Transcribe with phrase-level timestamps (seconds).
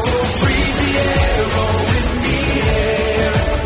[0.00, 2.38] Oh, free the arrow in the
[2.70, 3.57] air.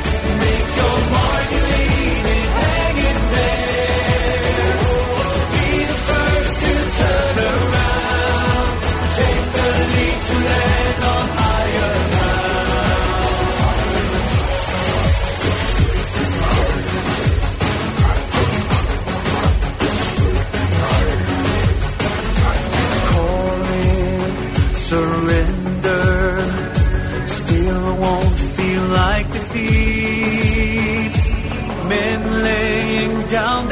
[33.43, 33.72] down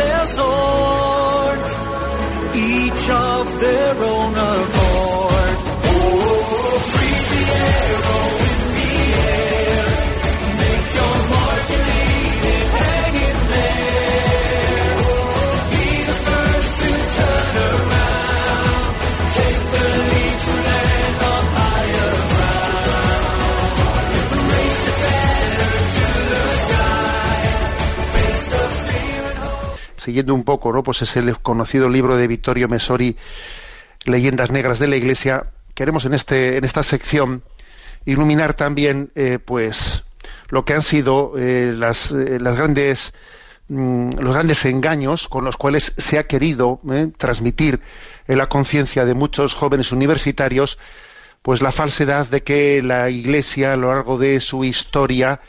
[30.11, 30.83] siguiendo un poco, ¿no?
[30.83, 33.17] Pues es el conocido libro de Vittorio Messori,
[34.05, 35.53] Leyendas Negras de la Iglesia.
[35.73, 37.45] Queremos en este, en esta sección
[38.07, 40.03] iluminar también, eh, pues,
[40.49, 43.15] lo que han sido eh, las, eh, las grandes
[43.69, 46.81] mm, los grandes engaños con los cuales se ha querido
[47.17, 47.81] transmitir
[48.27, 50.77] en la conciencia de muchos jóvenes universitarios
[51.43, 55.41] pues la falsedad de que la Iglesia a lo largo de su historia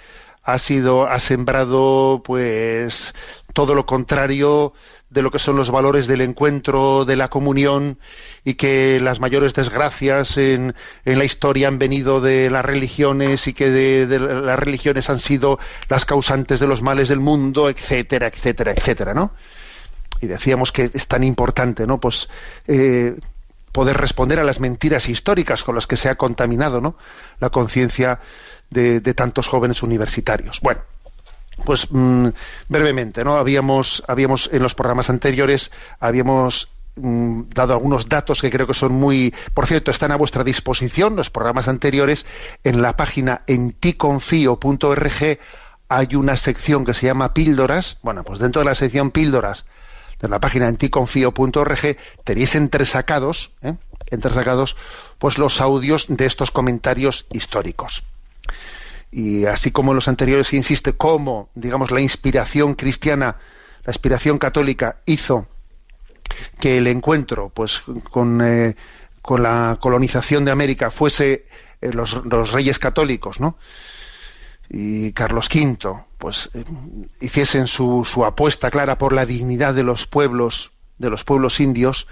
[0.44, 3.14] ha sido ha sembrado pues
[3.54, 4.74] todo lo contrario
[5.10, 8.00] de lo que son los valores del encuentro, de la comunión,
[8.46, 13.70] y que las mayores desgracias en, la historia han venido de las religiones y que
[13.70, 15.60] de, las religiones han sido
[15.90, 19.32] las causantes de los males del mundo, etcétera, etcétera, etcétera, ¿no?
[20.22, 22.00] Y decíamos que es tan importante, ¿no?
[22.00, 22.30] Pues
[22.68, 23.16] eh,
[23.72, 26.96] poder responder a las mentiras históricas con las que se ha contaminado, ¿no?
[27.40, 28.20] La conciencia
[28.70, 30.62] de, de tantos jóvenes universitarios.
[30.62, 30.82] Bueno,
[31.62, 32.30] pues mm,
[32.68, 33.36] brevemente, ¿no?
[33.36, 38.94] Habíamos, habíamos en los programas anteriores habíamos mm, dado algunos datos que creo que son
[38.94, 42.26] muy, por cierto, están a vuestra disposición los programas anteriores
[42.64, 45.40] en la página enticonfio.org
[45.90, 47.98] hay una sección que se llama píldoras.
[48.02, 49.66] Bueno, pues dentro de la sección píldoras
[50.22, 53.76] de la página enticonfio.org tenéis entresacados, ¿eh?
[54.08, 54.78] entresacados,
[55.20, 58.04] pues los audios de estos comentarios históricos
[59.12, 63.38] y así como en los anteriores insiste cómo, digamos, la inspiración cristiana,
[63.84, 65.48] la inspiración católica hizo
[66.60, 68.76] que el encuentro, pues, con, eh,
[69.38, 71.46] la colonización de América fuese
[71.82, 73.58] eh, los, los, reyes católicos, ¿no?
[74.70, 76.64] Y Carlos V, pues, eh,
[77.20, 82.08] hiciesen su, su apuesta clara por la dignidad de los pueblos, de los pueblos indios,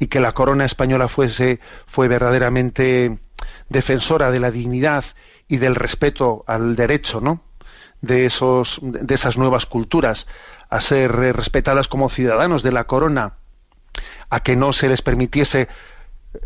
[0.00, 3.20] y que la corona española fuese, fue verdaderamente
[3.68, 5.04] defensora de la dignidad
[5.52, 7.42] y del respeto al derecho, ¿no?
[8.00, 10.26] De esos, de esas nuevas culturas
[10.70, 13.34] a ser respetadas como ciudadanos de la corona,
[14.30, 15.68] a que no se les permitiese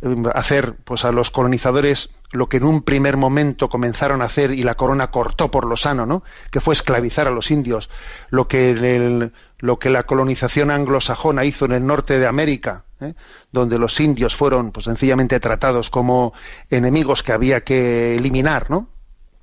[0.03, 4.50] eh, hacer pues a los colonizadores lo que en un primer momento comenzaron a hacer
[4.50, 6.25] y la corona cortó por lo sano, ¿no?
[6.50, 7.89] que fue esclavizar a los indios,
[8.31, 13.15] lo que, lo que la colonización anglosajona hizo en el norte de América, ¿eh?
[13.53, 16.33] donde los indios fueron pues sencillamente tratados como
[16.71, 18.96] enemigos que había que eliminar, ¿no?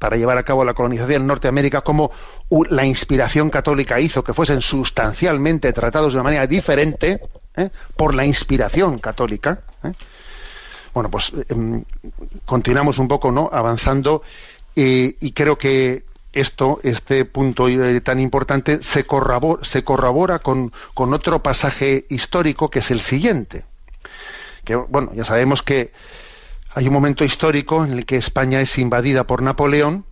[0.03, 2.11] Para llevar a cabo la colonización en Norteamérica, como
[2.69, 7.21] la inspiración católica hizo que fuesen sustancialmente tratados de una manera diferente
[7.55, 7.69] ¿eh?
[7.95, 9.61] por la inspiración católica.
[9.81, 9.93] ¿eh?
[10.93, 11.85] Bueno, pues em,
[12.43, 13.49] continuamos un poco, ¿no?
[13.53, 14.23] Avanzando
[14.75, 16.03] y creo que
[16.33, 22.69] esto, este punto eh, tan importante, se corrobora, se corrobora con, con otro pasaje histórico
[22.69, 23.63] que es el siguiente.
[24.65, 25.93] Que, bueno, ya sabemos que
[26.73, 30.05] hay un momento histórico en el que España es invadida por Napoleón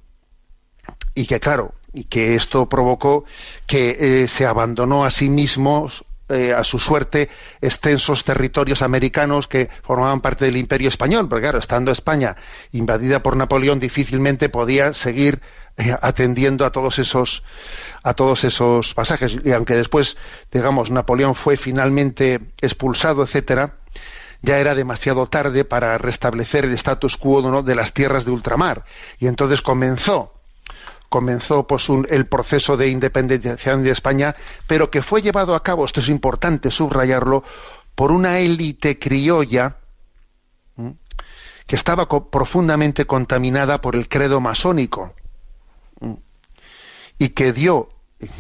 [1.16, 3.26] y que, claro, y que esto provocó
[3.66, 5.90] que eh, se abandonó a sí mismo
[6.30, 7.30] eh, a su suerte
[7.60, 12.38] extensos territorios americanos que formaban parte del imperio español, porque claro, estando España
[12.72, 15.42] invadida por Napoleón difícilmente podía seguir
[15.76, 17.44] eh, atendiendo a todos esos
[18.04, 19.38] a todos esos pasajes.
[19.44, 20.16] Y aunque después
[20.52, 23.76] digamos Napoleón fue finalmente expulsado, etcétera,
[24.42, 28.86] ya era demasiado tarde para restablecer el status quo de las tierras de ultramar.
[29.20, 30.34] Y entonces comenzó
[31.12, 34.34] comenzó pues, el proceso de independización de España,
[34.66, 37.44] pero que fue llevado a cabo, esto es importante subrayarlo,
[37.96, 39.76] por una élite criolla
[41.68, 45.14] que estaba profundamente contaminada por el credo masónico
[47.18, 47.90] y que dio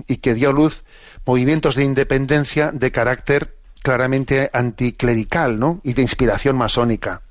[0.07, 0.83] y que dio luz
[1.25, 5.81] movimientos de independencia de carácter claramente anticlerical ¿no?
[5.83, 7.21] y de inspiración masónica.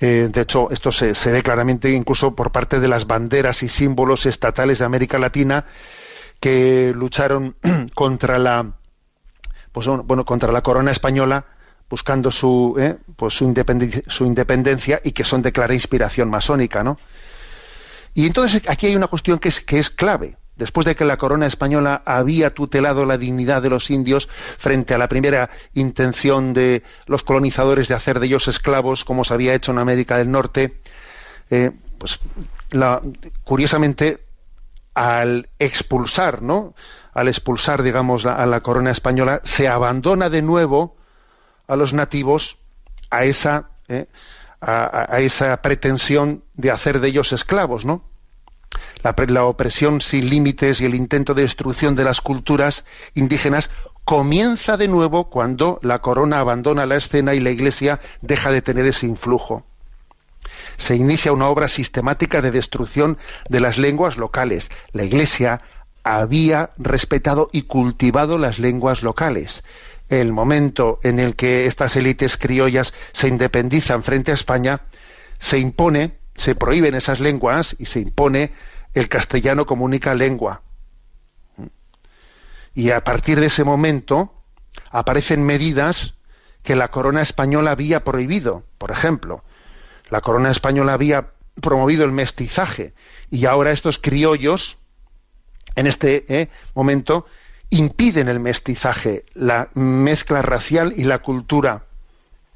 [0.00, 4.24] Eh, de hecho, esto se, ve claramente incluso por parte de las banderas y símbolos
[4.24, 5.66] estatales de América Latina
[6.40, 7.56] que lucharon
[7.94, 8.72] contra la
[9.72, 11.44] pues, bueno, contra la corona española
[11.90, 16.82] buscando su, eh, pues su, independencia, su independencia y que son de clara inspiración masónica,
[16.82, 16.98] ¿no?
[18.14, 21.16] Y entonces aquí hay una cuestión que es, que es clave después de que la
[21.16, 24.28] corona española había tutelado la dignidad de los indios
[24.58, 29.32] frente a la primera intención de los colonizadores de hacer de ellos esclavos, como se
[29.32, 30.82] había hecho en América del Norte,
[31.48, 32.20] eh, pues
[33.42, 34.22] curiosamente
[34.92, 36.74] al expulsar, ¿no?
[37.14, 40.94] Al expulsar, digamos, a la corona española, se abandona de nuevo
[41.68, 42.58] a los nativos
[43.08, 44.08] a esa, eh,
[44.60, 48.09] a esa pretensión de hacer de ellos esclavos, ¿no?
[49.02, 52.84] La, opresión sin límites y el intento de destrucción de las culturas
[53.14, 53.70] indígenas
[54.04, 58.86] comienza de nuevo cuando la corona abandona la escena y la Iglesia deja de tener
[58.86, 59.64] ese influjo.
[60.76, 63.18] Se inicia una obra sistemática de destrucción
[63.48, 64.70] de las lenguas locales.
[64.92, 65.62] La Iglesia
[66.02, 69.62] había respetado y cultivado las lenguas locales.
[70.08, 74.82] El momento en el que estas élites criollas se independizan frente a España,
[75.38, 78.52] se impone, se prohíben esas lenguas y se impone
[78.94, 80.62] el castellano como única lengua.
[82.74, 84.32] Y a partir de ese momento
[84.90, 86.14] aparecen medidas
[86.62, 88.64] que la corona española había prohibido.
[88.78, 89.44] Por ejemplo,
[90.08, 92.94] la corona española había promovido el mestizaje
[93.30, 94.78] y ahora estos criollos,
[95.76, 97.26] en este eh, momento,
[97.68, 101.84] impiden el mestizaje, la mezcla racial y la cultura.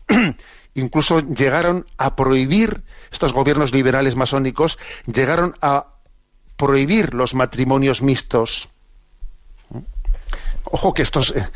[0.74, 5.86] Incluso llegaron a prohibir, estos gobiernos liberales masónicos, llegaron a
[6.56, 8.68] prohibir los matrimonios mixtos.
[10.64, 11.48] Ojo que estos, eh,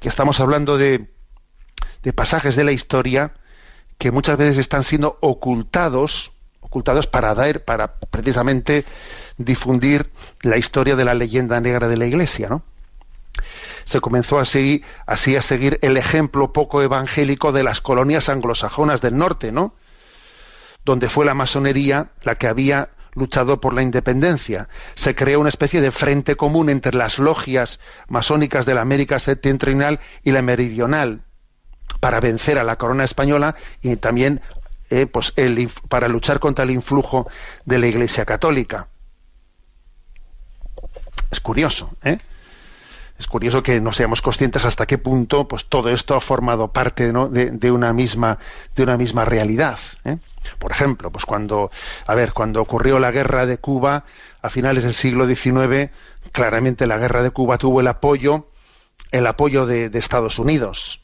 [0.00, 1.10] que estamos hablando de,
[2.02, 3.32] de pasajes de la historia
[3.98, 8.86] que muchas veces están siendo ocultados, ocultados para dar, para precisamente
[9.36, 10.10] difundir
[10.42, 12.62] la historia de la leyenda negra de la Iglesia, ¿no?
[13.84, 19.52] Se comenzó así, a seguir el ejemplo poco evangélico de las colonias anglosajonas del norte,
[19.52, 19.74] ¿no?
[20.84, 24.68] Donde fue la masonería la que había luchado por la independencia.
[24.94, 30.00] Se creó una especie de frente común entre las logias masónicas de la América septentrional
[30.22, 31.22] y la meridional
[31.98, 34.40] para vencer a la corona española y también
[34.90, 35.32] eh, pues
[35.88, 37.28] para luchar contra el influjo
[37.64, 38.88] de la Iglesia católica.
[41.30, 42.18] Es curioso, ¿eh?
[43.20, 47.12] Es curioso que no seamos conscientes hasta qué punto pues todo esto ha formado parte
[47.12, 48.38] de, una misma
[48.74, 49.78] de una misma realidad.
[50.06, 50.16] ¿eh?
[50.58, 51.70] Por ejemplo, pues cuando,
[52.06, 54.06] a ver, cuando ocurrió la guerra de Cuba
[54.40, 55.90] a finales del siglo XIX,
[56.32, 58.48] claramente la guerra de Cuba tuvo el apoyo,
[59.10, 61.02] el apoyo de, Estados Unidos.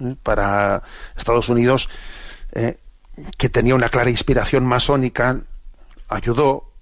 [0.00, 0.16] ¿eh?
[0.22, 0.82] Para
[1.14, 1.90] Estados Unidos,
[2.52, 2.78] eh,
[3.36, 5.42] que tenía una clara inspiración masónica,
[6.08, 6.72] ayudó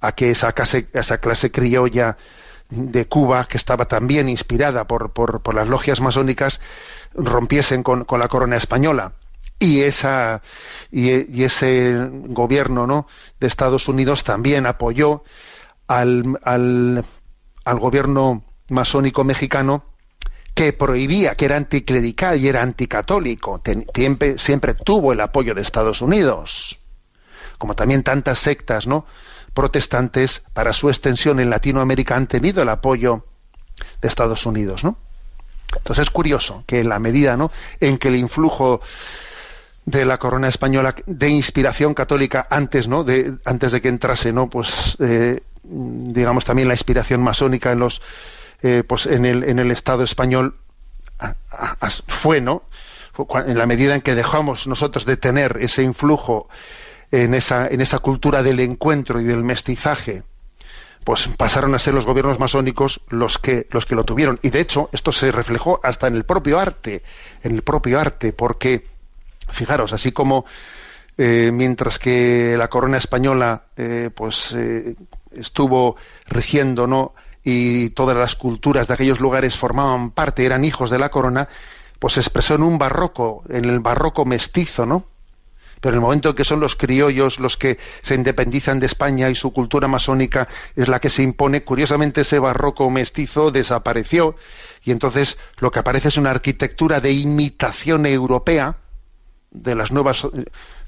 [0.00, 2.16] a que esa clase, esa clase criolla
[2.70, 6.60] de Cuba, que estaba también inspirada por, por, las logias masónicas,
[7.14, 9.14] rompiesen con la corona española
[9.58, 10.42] y esa
[10.90, 13.06] y, ese gobierno ¿no?
[13.40, 15.24] de Estados Unidos también apoyó
[15.86, 17.04] al, al,
[17.64, 19.84] al gobierno masónico mexicano
[20.54, 23.62] que prohibía, que era anticlerical y era anticatólico.
[24.36, 26.80] siempre tuvo el apoyo de Estados Unidos,
[27.58, 29.04] como también tantas sectas ¿no?
[29.52, 33.26] protestantes para su extensión en Latinoamérica han tenido el apoyo
[34.00, 34.84] de Estados Unidos.
[34.84, 34.96] ¿no?
[35.76, 37.50] Entonces es curioso que en la medida ¿no?
[37.80, 38.80] en que el influjo
[39.84, 44.50] de la corona española de inspiración católica antes no de antes de que entrase no
[44.50, 48.02] pues eh, digamos también la inspiración masónica en los
[48.62, 50.56] eh, pues en el en el estado español
[52.06, 52.64] fue no
[53.46, 56.48] en la medida en que dejamos nosotros de tener ese influjo
[57.10, 60.22] en esa en esa cultura del encuentro y del mestizaje
[61.04, 64.60] pues pasaron a ser los gobiernos masónicos los que los que lo tuvieron y de
[64.60, 67.02] hecho esto se reflejó hasta en el propio arte
[67.42, 68.84] en el propio arte porque
[69.50, 70.44] Fijaros, así como
[71.16, 74.94] eh, mientras que la corona española eh, pues eh,
[75.32, 75.96] estuvo
[76.26, 81.08] rigiendo no y todas las culturas de aquellos lugares formaban parte eran hijos de la
[81.08, 81.48] corona
[81.98, 85.04] pues se expresó en un barroco, en el barroco mestizo, ¿no?
[85.80, 89.30] Pero en el momento en que son los criollos los que se independizan de España
[89.30, 94.36] y su cultura masónica es la que se impone, curiosamente ese barroco mestizo desapareció
[94.84, 98.76] y entonces lo que aparece es una arquitectura de imitación europea
[99.50, 100.26] de las nuevas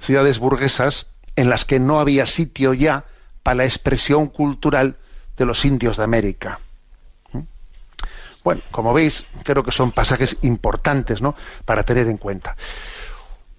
[0.01, 1.07] ciudades burguesas
[1.37, 3.05] en las que no había sitio ya
[3.43, 4.97] para la expresión cultural
[5.37, 6.61] de los indios de América.
[7.33, 7.41] ¿Mm?
[8.45, 11.35] Bueno, como veis, creo que son pasajes importantes ¿no?
[11.65, 12.57] para tener en cuenta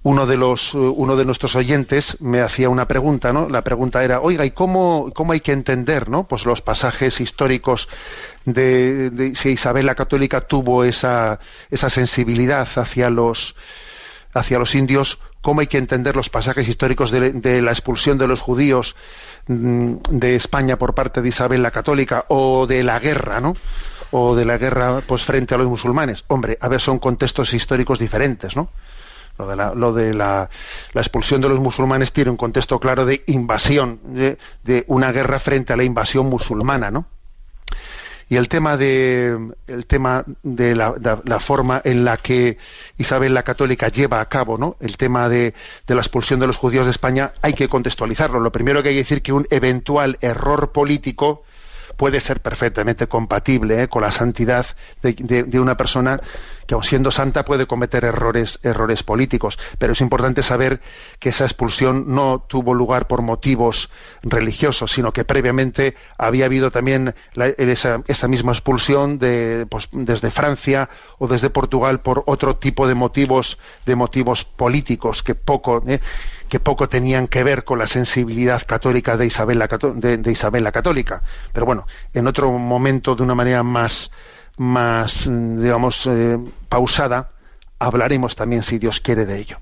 [0.03, 3.47] uno de los uno de nuestros oyentes me hacía una pregunta, ¿no?
[3.49, 6.27] La pregunta era, oiga, ¿y cómo, cómo hay que entender, ¿no?
[6.27, 7.87] Pues los pasajes históricos
[8.45, 11.39] de, si Isabel la Católica tuvo esa,
[11.69, 13.55] esa sensibilidad hacia los
[14.33, 18.39] hacia los indios, cómo hay que entender los pasajes históricos de, la expulsión de los
[18.39, 18.95] judíos
[19.47, 23.55] mm, de España por parte de Isabel la Católica o de la guerra, ¿no?
[24.11, 26.23] O de la guerra pues frente a los musulmanes.
[26.27, 28.69] Hombre, a ver, son contextos históricos diferentes, ¿no?
[29.37, 30.49] Lo de, la,
[30.93, 35.77] expulsión de los musulmanes tiene un contexto claro de invasión, de, una guerra frente a
[35.77, 37.05] la invasión musulmana, ¿no?
[38.29, 42.57] Y el tema de, el tema de la, forma en la que
[42.97, 44.77] Isabel la Católica lleva a cabo ¿no?
[44.79, 45.53] el tema de,
[45.85, 48.39] de, la expulsión de los judíos de España hay que contextualizarlo.
[48.39, 51.43] Lo primero que hay que decir que un eventual error político
[51.97, 53.87] puede ser perfectamente compatible ¿eh?
[53.87, 54.65] con la santidad
[55.01, 56.19] de, una persona
[56.65, 59.59] que aun siendo santa puede cometer errores, errores políticos.
[59.77, 60.81] Pero es importante saber
[61.19, 63.89] que esa expulsión no tuvo lugar por motivos
[64.23, 71.27] religiosos, sino que previamente había habido también esa, misma expulsión de, pues, desde Francia o
[71.27, 75.99] desde Portugal por otro tipo de motivos, de motivos políticos que poco, ¿eh?
[76.51, 80.73] Que poco tenían que ver con la sensibilidad católica de Isabel la, de, Isabel la
[80.73, 81.21] Católica.
[81.53, 84.11] Pero bueno, en otro momento, de una manera más,
[84.57, 87.29] más digamos, eh, pausada,
[87.79, 89.59] hablaremos también, si Dios quiere, de ello.